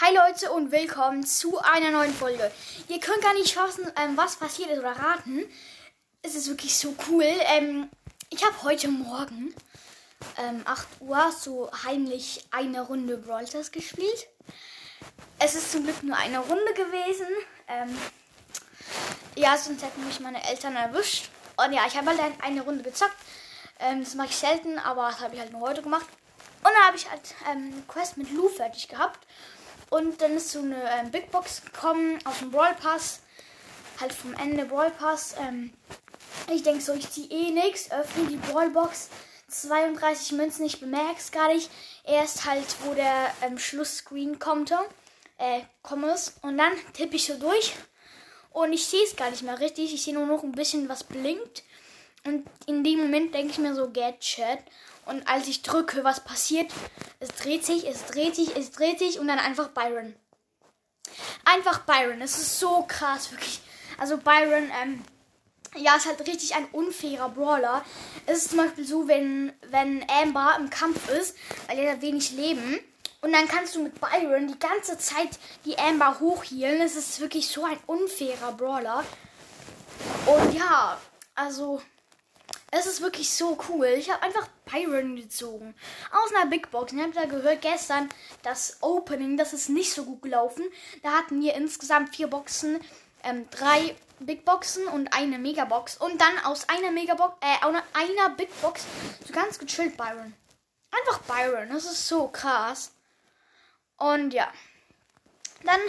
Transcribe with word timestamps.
Hi 0.00 0.12
Leute 0.12 0.50
und 0.50 0.72
willkommen 0.72 1.24
zu 1.24 1.56
einer 1.60 1.92
neuen 1.92 2.12
Folge. 2.12 2.50
Ihr 2.88 2.98
könnt 2.98 3.22
gar 3.22 3.32
nicht 3.34 3.54
fassen, 3.54 3.86
ähm, 3.96 4.16
was 4.16 4.34
passiert 4.34 4.70
ist 4.70 4.80
oder 4.80 4.90
raten. 4.90 5.44
Es 6.20 6.34
ist 6.34 6.48
wirklich 6.48 6.76
so 6.76 6.96
cool. 7.08 7.24
Ähm, 7.24 7.88
ich 8.28 8.44
habe 8.44 8.60
heute 8.64 8.88
Morgen 8.88 9.54
ähm, 10.36 10.62
8 10.64 10.88
Uhr 10.98 11.30
so 11.30 11.70
heimlich 11.84 12.44
eine 12.50 12.80
Runde 12.80 13.18
Brawl 13.18 13.44
gespielt. 13.44 14.26
Es 15.38 15.54
ist 15.54 15.70
zum 15.70 15.84
Glück 15.84 16.02
nur 16.02 16.16
eine 16.16 16.40
Runde 16.40 16.74
gewesen. 16.74 17.28
Ähm, 17.68 17.96
ja, 19.36 19.56
sonst 19.56 19.84
hätten 19.84 20.04
mich 20.04 20.18
meine 20.18 20.44
Eltern 20.44 20.74
erwischt. 20.74 21.30
Und 21.56 21.72
ja, 21.72 21.86
ich 21.86 21.96
habe 21.96 22.10
halt 22.10 22.20
eine 22.42 22.62
Runde 22.62 22.82
gezockt. 22.82 23.16
Ähm, 23.78 24.02
das 24.02 24.16
mache 24.16 24.30
ich 24.30 24.36
selten, 24.36 24.76
aber 24.80 25.06
das 25.06 25.20
habe 25.20 25.36
ich 25.36 25.40
halt 25.40 25.52
nur 25.52 25.60
heute 25.60 25.82
gemacht. 25.82 26.06
Und 26.64 26.70
dann 26.74 26.84
habe 26.84 26.96
ich 26.96 27.08
halt 27.08 27.36
ähm, 27.48 27.86
Quest 27.86 28.16
mit 28.16 28.32
Lou 28.32 28.48
fertig 28.48 28.88
gehabt. 28.88 29.24
Und 29.90 30.20
dann 30.20 30.36
ist 30.36 30.50
so 30.50 30.60
eine 30.60 30.82
ähm, 30.98 31.10
Big 31.10 31.30
Box 31.30 31.62
gekommen 31.64 32.18
aus 32.24 32.38
dem 32.38 32.50
Brawl 32.50 32.74
Pass. 32.74 33.20
Halt 34.00 34.12
vom 34.12 34.34
Ende 34.34 34.64
Brawl 34.64 34.90
Pass. 34.90 35.34
Ähm, 35.40 35.72
ich 36.52 36.62
denke 36.62 36.82
so, 36.82 36.92
ich 36.92 37.10
ziehe 37.10 37.28
eh 37.28 37.50
nichts. 37.50 37.90
Öffne 37.90 38.26
die 38.26 38.36
Brawl 38.36 38.70
Box. 38.70 39.08
32 39.48 40.32
Münzen, 40.32 40.66
ich 40.66 40.80
bemerke 40.80 41.18
es 41.18 41.30
gar 41.30 41.52
nicht. 41.52 41.70
Erst 42.04 42.44
halt, 42.44 42.66
wo 42.84 42.94
der 42.94 43.32
ähm, 43.42 43.58
Schlussscreen 43.58 44.38
kommt. 44.38 44.72
Äh, 45.38 45.60
kommt 45.82 46.04
Und 46.42 46.58
dann 46.58 46.72
tippe 46.92 47.16
ich 47.16 47.26
so 47.26 47.38
durch. 47.38 47.74
Und 48.50 48.72
ich 48.72 48.86
sehe 48.86 49.04
es 49.04 49.16
gar 49.16 49.30
nicht 49.30 49.42
mehr 49.42 49.60
richtig. 49.60 49.92
Ich 49.94 50.02
sehe 50.02 50.14
nur 50.14 50.26
noch 50.26 50.42
ein 50.42 50.52
bisschen, 50.52 50.88
was 50.88 51.04
blinkt. 51.04 51.62
Und 52.24 52.46
in 52.66 52.82
dem 52.84 53.00
Moment 53.00 53.34
denke 53.34 53.50
ich 53.52 53.58
mir 53.58 53.74
so, 53.74 53.90
Gadget. 53.90 54.60
Und 55.06 55.26
als 55.28 55.48
ich 55.48 55.62
drücke, 55.62 56.04
was 56.04 56.20
passiert? 56.20 56.72
Es 57.20 57.28
dreht 57.30 57.64
sich, 57.64 57.86
es 57.86 58.06
dreht 58.06 58.34
sich, 58.34 58.56
es 58.56 58.70
dreht 58.70 58.98
sich 58.98 59.18
und 59.18 59.28
dann 59.28 59.38
einfach 59.38 59.68
Byron. 59.68 60.14
Einfach 61.44 61.80
Byron. 61.80 62.20
Es 62.20 62.38
ist 62.38 62.58
so 62.58 62.84
krass, 62.88 63.30
wirklich. 63.30 63.60
Also 63.98 64.16
Byron, 64.16 64.70
ähm, 64.82 65.04
ja, 65.76 65.96
ist 65.96 66.06
halt 66.06 66.26
richtig 66.26 66.54
ein 66.54 66.66
unfairer 66.66 67.28
Brawler. 67.28 67.84
Es 68.26 68.38
ist 68.38 68.50
zum 68.50 68.58
Beispiel 68.58 68.86
so, 68.86 69.08
wenn, 69.08 69.52
wenn 69.70 70.04
Amber 70.08 70.56
im 70.58 70.70
Kampf 70.70 71.08
ist, 71.08 71.36
weil 71.66 71.78
er 71.78 71.92
hat 71.92 72.02
wenig 72.02 72.32
Leben. 72.32 72.78
Und 73.20 73.32
dann 73.32 73.48
kannst 73.48 73.74
du 73.74 73.82
mit 73.82 74.00
Byron 74.00 74.48
die 74.48 74.58
ganze 74.58 74.98
Zeit 74.98 75.30
die 75.64 75.78
Amber 75.78 76.20
hochhielen. 76.20 76.80
Es 76.80 76.94
ist 76.94 77.20
wirklich 77.20 77.48
so 77.48 77.64
ein 77.64 77.78
unfairer 77.86 78.52
Brawler. 78.52 79.04
Und 80.26 80.54
ja, 80.54 80.98
also 81.34 81.80
es 82.76 82.86
ist 82.86 83.00
wirklich 83.00 83.30
so 83.30 83.56
cool. 83.68 83.86
Ich 83.86 84.10
habe 84.10 84.22
einfach 84.22 84.48
Byron 84.64 85.14
gezogen. 85.14 85.74
Aus 86.10 86.34
einer 86.34 86.50
Big 86.50 86.72
Box. 86.72 86.92
Ihr 86.92 87.04
habt 87.04 87.14
ja 87.14 87.26
gehört 87.26 87.62
gestern, 87.62 88.08
das 88.42 88.78
Opening, 88.80 89.36
das 89.36 89.52
ist 89.52 89.68
nicht 89.68 89.92
so 89.92 90.04
gut 90.04 90.22
gelaufen. 90.22 90.64
Da 91.02 91.12
hatten 91.12 91.40
wir 91.40 91.54
insgesamt 91.54 92.16
vier 92.16 92.26
Boxen, 92.26 92.80
ähm, 93.22 93.48
drei 93.50 93.94
Big 94.18 94.44
Boxen 94.44 94.88
und 94.88 95.14
eine 95.16 95.38
Megabox. 95.38 95.98
Und 95.98 96.20
dann 96.20 96.36
aus 96.44 96.68
einer 96.68 96.90
Megabox, 96.90 97.36
äh, 97.40 97.64
einer 97.92 98.30
Big 98.30 98.50
Box 98.60 98.84
so 99.24 99.32
ganz 99.32 99.58
gechillt 99.58 99.96
Byron. 99.96 100.34
Einfach 100.90 101.20
Byron. 101.20 101.68
Das 101.70 101.84
ist 101.84 102.08
so 102.08 102.26
krass. 102.26 102.92
Und 103.98 104.34
ja. 104.34 104.52
Dann 105.62 105.80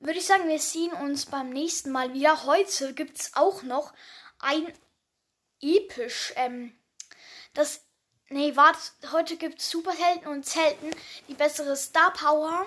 würde 0.00 0.18
ich 0.18 0.26
sagen, 0.26 0.48
wir 0.48 0.58
sehen 0.58 0.92
uns 0.92 1.26
beim 1.26 1.50
nächsten 1.50 1.92
Mal 1.92 2.12
wieder. 2.12 2.44
Heute 2.44 2.92
gibt 2.92 3.20
es 3.20 3.36
auch 3.36 3.62
noch 3.62 3.92
ein 4.40 4.66
episch. 5.60 6.32
Ähm, 6.36 6.76
das. 7.54 7.82
Nee, 8.28 8.56
warte, 8.56 8.80
heute 9.12 9.36
gibt 9.36 9.60
es 9.60 9.70
Superhelden 9.70 10.26
und 10.26 10.44
Zelten, 10.44 10.90
die 11.28 11.34
bessere 11.34 11.76
Star 11.76 12.12
Power. 12.12 12.66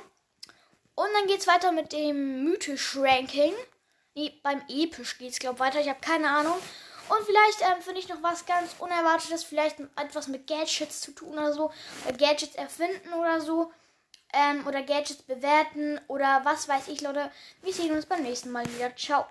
Und 0.96 1.10
dann 1.14 1.28
geht 1.28 1.40
es 1.40 1.48
weiter 1.48 1.72
mit 1.72 1.92
dem 1.92 2.44
mythisch 2.46 2.96
Ranking. 2.98 3.54
Nee, 4.16 4.40
beim 4.44 4.62
episch 4.70 5.18
geht 5.18 5.32
es, 5.32 5.40
glaube 5.40 5.56
ich, 5.56 5.60
weiter. 5.60 5.82
Ich 5.82 5.90
habe 5.90 6.00
keine 6.02 6.30
Ahnung. 6.30 6.58
Und 7.10 7.26
vielleicht 7.26 7.62
ähm, 7.62 7.82
finde 7.82 8.00
ich 8.00 8.10
noch 8.10 8.22
was 8.22 8.46
ganz 8.46 8.76
Unerwartetes, 8.80 9.44
vielleicht 9.44 9.80
etwas 9.80 10.28
mit 10.28 10.46
Gadgets 10.46 11.02
zu 11.02 11.12
tun 11.12 11.34
oder 11.34 11.54
so. 11.54 11.72
Oder 12.06 12.18
Gadgets 12.18 12.56
erfinden 12.56 13.14
oder 13.14 13.42
so. 13.42 13.72
Ähm, 14.32 14.68
oder 14.68 14.84
Gadgets 14.84 15.24
bewerten 15.24 16.00
oder 16.08 16.42
was 16.44 16.68
weiß 16.68 16.88
ich, 16.90 17.02
Leute. 17.02 17.32
Wir 17.62 17.74
sehen 17.74 17.96
uns 17.96 18.06
beim 18.06 18.22
nächsten 18.22 18.52
Mal 18.52 18.66
wieder. 18.74 18.96
Ciao. 18.96 19.26